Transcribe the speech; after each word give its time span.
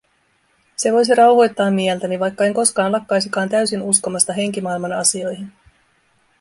Se 0.75 0.93
voisi 0.93 1.15
rauhoittaa 1.15 1.71
mieltäni, 1.71 2.19
vaikka 2.19 2.45
en 2.45 2.53
koskaan 2.53 2.91
lakkaisikaan 2.91 3.49
täysin 3.49 3.81
uskomasta 3.81 4.33
henkimaailman 4.33 4.93
asioihin. 4.93 5.51